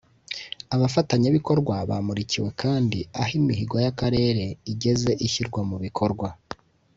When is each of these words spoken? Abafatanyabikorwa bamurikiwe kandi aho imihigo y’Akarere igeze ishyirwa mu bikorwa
Abafatanyabikorwa 0.75 1.75
bamurikiwe 1.89 2.49
kandi 2.61 2.99
aho 3.21 3.31
imihigo 3.39 3.75
y’Akarere 3.85 4.43
igeze 4.71 5.11
ishyirwa 5.25 5.61
mu 5.69 5.77
bikorwa 5.85 6.27